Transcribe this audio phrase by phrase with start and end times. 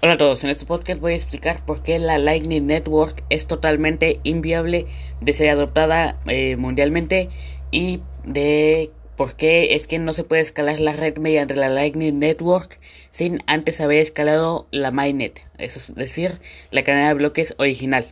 [0.00, 3.48] Hola a todos, en este podcast voy a explicar por qué la Lightning Network es
[3.48, 4.86] totalmente inviable
[5.20, 7.30] de ser adoptada eh, mundialmente
[7.72, 12.20] y de por qué es que no se puede escalar la red mediante la Lightning
[12.20, 12.78] Network
[13.10, 16.38] sin antes haber escalado la Mainnet, eso es decir,
[16.70, 18.06] la cadena de bloques original.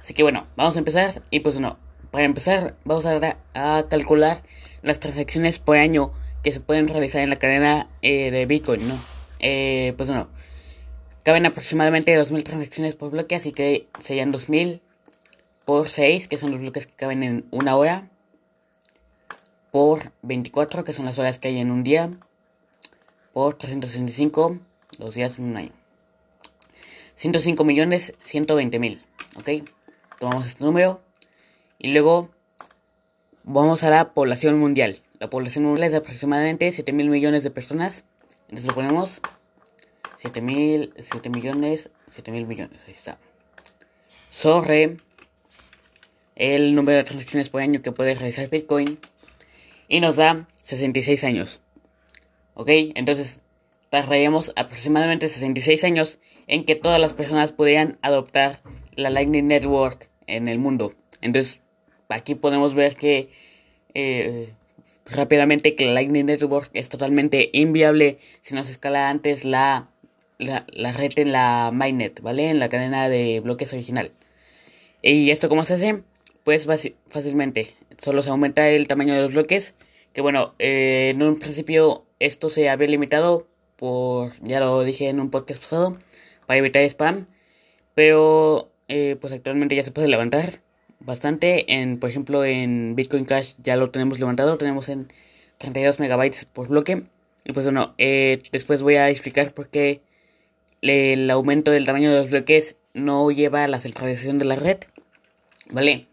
[0.00, 1.78] Así que bueno, vamos a empezar y pues no,
[2.10, 4.42] para empezar vamos a, calcular
[4.82, 6.10] las transacciones por año
[6.42, 8.98] que se pueden realizar en la cadena eh, de Bitcoin, ¿no?
[9.38, 10.26] Eh, pues no.
[11.24, 14.80] Caben aproximadamente 2.000 transacciones por bloque, así que serían 2.000
[15.64, 18.08] por 6, que son los bloques que caben en una hora,
[19.70, 22.10] por 24, que son las horas que hay en un día,
[23.32, 24.58] por 365,
[24.98, 25.72] dos días en un año.
[27.16, 29.02] 105 millones 120 mil,
[29.36, 29.68] ¿ok?
[30.18, 31.00] Tomamos este número
[31.78, 32.30] y luego
[33.42, 35.02] vamos a la población mundial.
[35.18, 38.04] La población mundial es de aproximadamente 7 mil millones de personas.
[38.48, 39.20] Entonces lo ponemos
[40.18, 42.84] 7 mil, 7 millones, 7 mil millones.
[42.86, 43.18] Ahí está.
[44.28, 44.98] Sobre
[46.34, 48.98] el número de transacciones por año que puede realizar Bitcoin.
[49.88, 51.60] Y nos da 66 años.
[52.54, 52.68] ¿Ok?
[52.94, 53.40] Entonces
[53.90, 58.60] tardaríamos aproximadamente 66 años en que todas las personas pudieran adoptar
[58.94, 60.94] la Lightning Network en el mundo.
[61.20, 61.60] Entonces
[62.08, 63.30] aquí podemos ver que
[63.94, 64.52] eh,
[65.06, 69.90] rápidamente que la Lightning Network es totalmente inviable si no se escala antes la,
[70.38, 72.50] la, red en la mainnet, ¿vale?
[72.50, 74.10] En la cadena de bloques original.
[75.02, 76.02] ¿Y esto cómo se hace?
[76.44, 76.66] Pues
[77.08, 79.74] fácilmente, solo se aumenta el tamaño de los bloques,
[80.12, 85.20] que bueno, eh, en un principio esto se había limitado por, ya lo dije en
[85.20, 85.98] un podcast pasado,
[86.46, 87.26] para evitar spam,
[87.94, 90.60] pero eh, pues actualmente ya se puede levantar
[91.00, 91.74] bastante.
[91.74, 95.08] En, por ejemplo, en Bitcoin Cash ya lo tenemos levantado, tenemos en
[95.58, 97.04] 32 megabytes por bloque.
[97.44, 100.02] Y pues bueno, eh, después voy a explicar por qué
[100.82, 104.78] el aumento del tamaño de los bloques no lleva a la centralización de la red.
[105.70, 106.06] ¿Vale?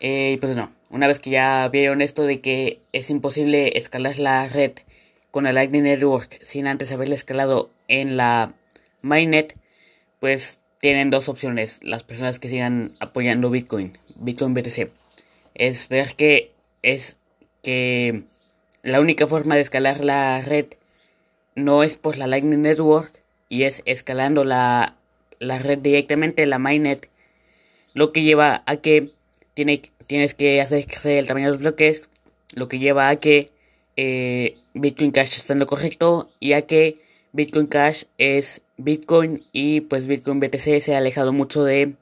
[0.00, 4.48] Eh, pues bueno, una vez que ya vieron esto de que es imposible escalar la
[4.48, 4.72] red
[5.30, 8.52] con el Lightning Network sin antes haberla escalado en la
[9.00, 9.56] mainnet,
[10.20, 14.90] pues tienen dos opciones las personas que sigan apoyando Bitcoin, Bitcoin BTC.
[15.54, 16.50] Es ver que
[16.82, 17.18] es
[17.62, 18.24] que
[18.82, 20.66] la única forma de escalar la red
[21.54, 23.21] no es por la Lightning Network
[23.52, 24.96] y es escalando la,
[25.38, 27.10] la red directamente, la mainnet,
[27.92, 29.10] lo que lleva a que
[29.52, 32.08] tiene, tienes que hacer crecer el tamaño de los bloques,
[32.54, 33.50] lo que lleva a que
[33.98, 37.02] eh, Bitcoin Cash está en lo correcto y a que
[37.32, 41.96] Bitcoin Cash es Bitcoin y pues Bitcoin BTC se ha alejado mucho de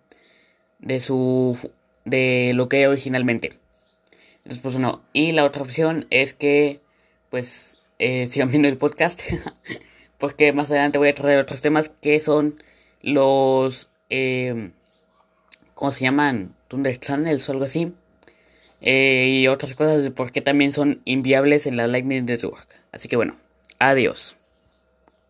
[0.79, 1.59] de su
[2.05, 3.55] de lo que era originalmente.
[4.37, 5.03] Entonces pues no.
[5.13, 6.79] Y la otra opción es que
[7.29, 9.21] pues eh, sigan viendo el podcast
[10.21, 12.55] porque más adelante voy a traer otros temas que son
[13.03, 14.71] los eh,
[15.81, 16.55] ¿cómo se llaman?
[16.69, 17.95] Thunder Channels o algo así.
[18.83, 22.69] Eh, y otras cosas de por qué también son inviables en la Lightning Network.
[22.93, 23.37] Así que bueno,
[23.79, 24.37] adiós.